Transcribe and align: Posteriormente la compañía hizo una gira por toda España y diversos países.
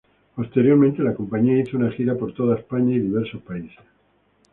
Posteriormente 0.35 1.03
la 1.03 1.13
compañía 1.13 1.59
hizo 1.61 1.77
una 1.77 1.91
gira 1.91 2.17
por 2.17 2.33
toda 2.33 2.57
España 2.57 2.95
y 2.95 2.99
diversos 2.99 3.39
países. 3.43 3.77